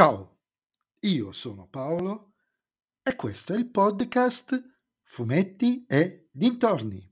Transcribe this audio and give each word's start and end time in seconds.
Ciao, 0.00 0.38
io 1.00 1.30
sono 1.30 1.68
Paolo 1.68 2.32
e 3.02 3.14
questo 3.16 3.52
è 3.52 3.58
il 3.58 3.68
podcast 3.68 4.58
Fumetti 5.02 5.84
e 5.86 6.30
Dintorni. 6.32 7.06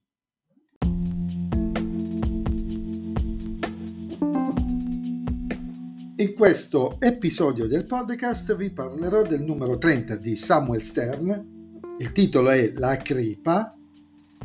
In 6.17 6.35
questo 6.35 6.99
episodio 6.99 7.67
del 7.67 7.85
podcast 7.85 8.57
vi 8.57 8.71
parlerò 8.71 9.21
del 9.21 9.43
numero 9.43 9.77
30 9.77 10.17
di 10.17 10.35
Samuel 10.35 10.81
Stern. 10.81 11.77
Il 11.99 12.13
titolo 12.13 12.49
è 12.49 12.73
La 12.73 12.97
Crepa 12.97 13.71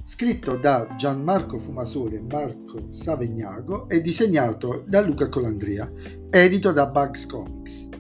scritto 0.04 0.57
da 0.57 0.94
Gianmarco 0.98 1.60
Fumasoli 1.60 2.18
e 2.18 2.21
Marco 2.21 2.91
Savegnago 2.91 3.88
e 3.88 4.02
disegnato 4.02 4.84
da 4.86 5.00
Luca 5.00 5.30
Colandria, 5.30 5.89
edito 6.30 6.73
da 6.73 6.88
Bugs 6.88 7.25
Comics. 7.25 7.93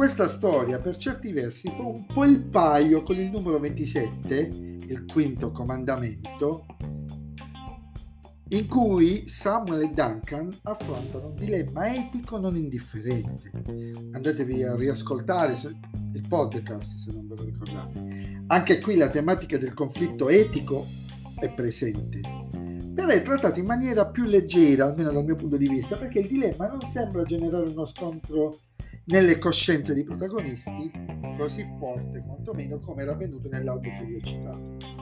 Questa 0.00 0.28
storia 0.28 0.78
per 0.78 0.96
certi 0.96 1.32
versi 1.32 1.70
fa 1.76 1.82
un 1.82 2.06
po' 2.06 2.24
il 2.24 2.42
paio 2.46 3.02
con 3.02 3.16
il 3.16 3.30
numero 3.30 3.58
27, 3.58 4.78
il 4.86 5.04
quinto 5.10 5.50
comandamento, 5.50 6.64
in 8.52 8.66
cui 8.66 9.28
Samuel 9.28 9.82
e 9.82 9.92
Duncan 9.92 10.52
affrontano 10.62 11.28
un 11.28 11.34
dilemma 11.36 11.94
etico 11.94 12.36
non 12.38 12.56
indifferente. 12.56 13.50
Andatevi 14.12 14.64
a 14.64 14.74
riascoltare 14.74 15.56
il 16.14 16.26
podcast 16.26 16.96
se 16.96 17.12
non 17.12 17.28
ve 17.28 17.36
lo 17.36 17.44
ricordate. 17.44 18.42
Anche 18.48 18.80
qui 18.80 18.96
la 18.96 19.08
tematica 19.08 19.56
del 19.56 19.74
conflitto 19.74 20.28
etico 20.28 20.88
è 21.38 21.52
presente, 21.52 22.20
però 22.92 23.06
è 23.06 23.22
trattata 23.22 23.60
in 23.60 23.66
maniera 23.66 24.08
più 24.08 24.24
leggera, 24.24 24.86
almeno 24.86 25.12
dal 25.12 25.24
mio 25.24 25.36
punto 25.36 25.56
di 25.56 25.68
vista, 25.68 25.96
perché 25.96 26.18
il 26.20 26.28
dilemma 26.28 26.66
non 26.66 26.80
sembra 26.82 27.22
generare 27.22 27.68
uno 27.68 27.84
scontro 27.84 28.58
nelle 29.04 29.38
coscienze 29.38 29.94
dei 29.94 30.04
protagonisti 30.04 30.90
così 31.36 31.66
forte 31.78 32.22
quantomeno 32.22 32.78
come 32.80 33.02
era 33.02 33.12
avvenuto 33.12 33.48
nell'audio 33.48 33.90
che 33.98 34.04
vi 34.04 34.14
ho 34.16 34.20
citato. 34.20 34.99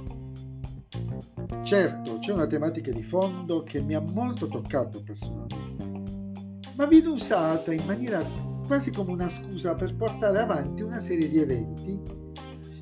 Certo, 1.62 2.18
c'è 2.18 2.32
una 2.32 2.46
tematica 2.46 2.92
di 2.92 3.02
fondo 3.02 3.62
che 3.62 3.80
mi 3.80 3.94
ha 3.94 4.00
molto 4.00 4.48
toccato 4.48 5.02
personalmente, 5.02 6.72
ma 6.76 6.86
viene 6.86 7.08
usata 7.08 7.72
in 7.72 7.84
maniera 7.84 8.22
quasi 8.66 8.90
come 8.90 9.12
una 9.12 9.28
scusa 9.28 9.74
per 9.74 9.96
portare 9.96 10.38
avanti 10.38 10.82
una 10.82 10.98
serie 10.98 11.28
di 11.28 11.38
eventi 11.38 11.98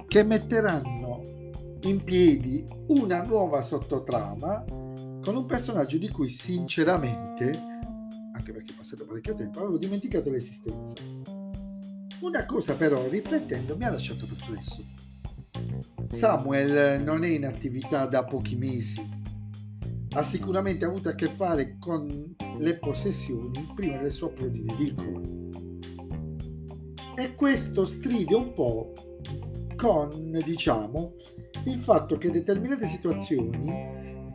che 0.08 0.22
metteranno 0.24 1.22
in 1.82 2.02
piedi 2.02 2.66
una 2.88 3.22
nuova 3.22 3.62
sottotrama 3.62 4.64
con 4.66 5.36
un 5.36 5.46
personaggio 5.46 5.98
di 5.98 6.08
cui 6.08 6.28
sinceramente, 6.28 7.58
anche 8.32 8.52
perché 8.52 8.72
è 8.72 8.76
passato 8.76 9.06
parecchio 9.06 9.34
tempo, 9.34 9.60
avevo 9.60 9.78
dimenticato 9.78 10.30
l'esistenza. 10.30 10.94
Una 12.20 12.46
cosa 12.46 12.74
però, 12.74 13.06
riflettendo, 13.08 13.76
mi 13.76 13.84
ha 13.84 13.90
lasciato 13.90 14.26
perplesso 14.26 15.05
Samuel 16.16 17.02
non 17.02 17.24
è 17.24 17.28
in 17.28 17.44
attività 17.44 18.06
da 18.06 18.24
pochi 18.24 18.56
mesi, 18.56 19.06
ha 20.14 20.22
sicuramente 20.22 20.86
avuto 20.86 21.10
a 21.10 21.14
che 21.14 21.28
fare 21.28 21.76
con 21.78 22.34
le 22.58 22.78
possessioni 22.78 23.70
prima 23.74 23.98
del 23.98 24.10
suo 24.10 24.28
approdo 24.28 24.56
in 24.56 24.70
edicola. 24.70 25.20
E 27.16 27.34
questo 27.34 27.84
stride 27.84 28.34
un 28.34 28.54
po' 28.54 28.94
con, 29.76 30.40
diciamo, 30.42 31.16
il 31.66 31.78
fatto 31.80 32.16
che 32.16 32.30
determinate 32.30 32.86
situazioni, 32.86 34.34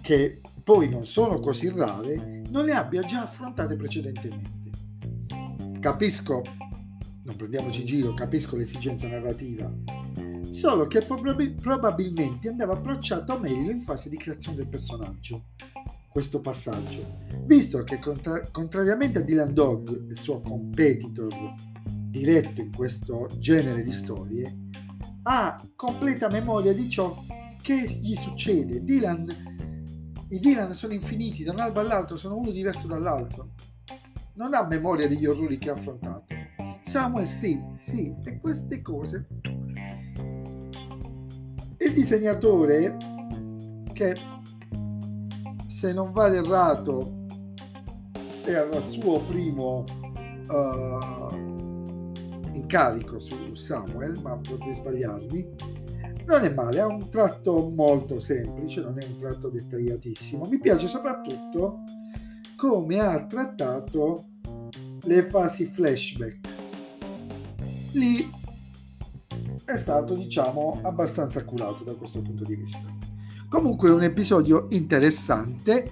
che 0.00 0.40
poi 0.62 0.88
non 0.88 1.06
sono 1.06 1.40
così 1.40 1.70
rare, 1.70 2.44
non 2.50 2.64
le 2.64 2.72
abbia 2.72 3.02
già 3.02 3.24
affrontate 3.24 3.74
precedentemente. 3.74 4.70
Capisco, 5.80 6.40
non 7.24 7.34
prendiamoci 7.34 7.80
in 7.80 7.86
giro, 7.86 8.14
capisco 8.14 8.54
l'esigenza 8.54 9.08
narrativa 9.08 9.97
solo 10.50 10.86
che 10.86 11.02
probab- 11.02 11.60
probabilmente 11.60 12.48
andava 12.48 12.74
approcciato 12.74 13.38
meglio 13.38 13.70
in 13.70 13.80
fase 13.80 14.08
di 14.08 14.16
creazione 14.16 14.58
del 14.58 14.68
personaggio. 14.68 15.46
Questo 16.08 16.40
passaggio, 16.40 17.18
visto 17.44 17.84
che 17.84 17.98
contra- 17.98 18.46
contrariamente 18.50 19.18
a 19.18 19.22
Dylan 19.22 19.54
Dog, 19.54 20.08
il 20.08 20.18
suo 20.18 20.40
competitor 20.40 21.32
diretto 21.84 22.60
in 22.60 22.74
questo 22.74 23.28
genere 23.36 23.82
di 23.82 23.92
storie, 23.92 24.66
ha 25.22 25.62
completa 25.76 26.28
memoria 26.28 26.72
di 26.72 26.88
ciò 26.88 27.24
che 27.62 27.84
gli 28.00 28.16
succede. 28.16 28.82
Dylan, 28.82 30.26
i 30.30 30.38
Dylan 30.40 30.74
sono 30.74 30.94
infiniti, 30.94 31.44
da 31.44 31.52
un 31.52 31.60
albo 31.60 31.80
all'altro 31.80 32.16
sono 32.16 32.36
uno 32.36 32.50
diverso 32.50 32.88
dall'altro. 32.88 33.52
Non 34.34 34.54
ha 34.54 34.66
memoria 34.66 35.06
degli 35.06 35.26
orrori 35.26 35.58
che 35.58 35.70
ha 35.70 35.74
affrontato. 35.74 36.26
Samuel 36.82 37.26
Steve, 37.26 37.76
sì, 37.80 38.14
e 38.24 38.40
queste 38.40 38.80
cose 38.80 39.26
il 41.88 41.94
disegnatore 41.94 42.96
che 43.94 44.14
se 45.66 45.92
non 45.92 46.12
vado 46.12 46.34
errato 46.34 47.26
era 48.44 48.76
il 48.76 48.84
suo 48.84 49.20
primo 49.20 49.84
uh, 50.48 51.34
incarico 52.52 53.18
su 53.18 53.54
Samuel 53.54 54.20
ma 54.22 54.36
potrei 54.36 54.74
sbagliarmi 54.74 55.76
non 56.26 56.44
è 56.44 56.52
male, 56.52 56.80
ha 56.80 56.86
un 56.86 57.08
tratto 57.08 57.70
molto 57.70 58.20
semplice, 58.20 58.82
non 58.82 58.98
è 58.98 59.06
un 59.06 59.16
tratto 59.16 59.48
dettagliatissimo. 59.48 60.44
Mi 60.44 60.60
piace 60.60 60.86
soprattutto 60.86 61.84
come 62.54 63.00
ha 63.00 63.24
trattato 63.24 64.26
le 65.04 65.22
fasi 65.22 65.64
flashback. 65.64 66.48
Lì 67.92 68.30
è 69.68 69.76
stato 69.76 70.14
diciamo 70.14 70.80
abbastanza 70.82 71.44
curato 71.44 71.84
da 71.84 71.94
questo 71.94 72.22
punto 72.22 72.42
di 72.42 72.56
vista. 72.56 72.80
Comunque 73.50 73.90
un 73.90 74.02
episodio 74.02 74.66
interessante 74.70 75.90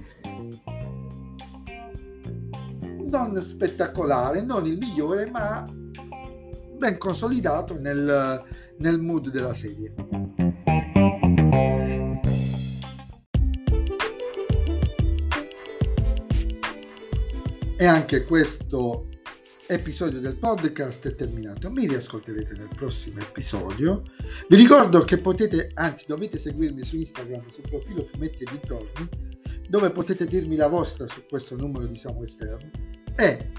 non 3.05 3.39
spettacolare 3.43 4.41
non 4.41 4.65
il 4.65 4.79
migliore 4.79 5.29
ma 5.29 5.63
ben 6.79 6.97
consolidato 6.97 7.79
nel, 7.79 8.43
nel 8.79 8.99
mood 8.99 9.29
della 9.29 9.53
serie. 9.53 9.93
E 17.77 17.85
anche 17.85 18.25
questo 18.25 19.09
episodio 19.69 20.21
del 20.21 20.37
podcast 20.39 21.09
è 21.09 21.15
terminato. 21.15 21.71
Mi 21.71 21.87
riascolterete 21.87 22.55
nel 22.55 22.69
prossimo 22.75 23.21
episodio. 23.21 24.03
Vi 24.49 24.57
ricordo 24.57 25.05
che 25.05 25.19
potete, 25.19 25.71
anzi 25.75 26.05
dovete 26.07 26.39
seguirmi 26.39 26.85
su 26.85 26.97
Instagram, 26.97 27.49
sul 27.51 27.69
profilo 27.69 28.05
Fumetti 28.05 28.45
e 28.45 28.51
Dintorni, 28.51 29.09
dove 29.69 29.91
potete 29.91 30.27
dirmi 30.27 30.57
la 30.57 30.69
vostra 30.69 31.07
su 31.07 31.25
questo 31.29 31.57
numero 31.57 31.87
di 31.87 31.97
Samuel 31.97 32.29
Stern. 32.29 32.71
E 33.17 33.51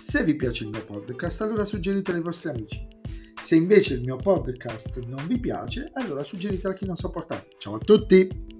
se 0.00 0.24
vi 0.24 0.36
piace 0.36 0.64
il 0.64 0.70
mio 0.70 0.84
podcast, 0.84 1.42
allora 1.42 1.64
suggeritelo 1.64 2.16
ai 2.16 2.22
vostri 2.22 2.48
amici. 2.48 2.86
Se 3.42 3.54
invece 3.54 3.94
il 3.94 4.00
mio 4.00 4.16
podcast 4.16 4.98
non 5.04 5.26
vi 5.26 5.38
piace, 5.38 5.90
allora 5.94 6.22
suggeritelo 6.22 6.72
a 6.72 6.76
chi 6.76 6.86
non 6.86 6.96
sopportate. 6.96 7.48
Ciao 7.58 7.74
a 7.74 7.78
tutti! 7.78 8.55